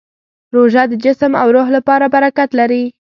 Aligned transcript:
روژه 0.55 0.83
د 0.87 0.93
جسم 1.03 1.31
او 1.41 1.47
روح 1.55 1.67
لپاره 1.77 2.05
برکت 2.15 2.49
لري. 2.59 2.83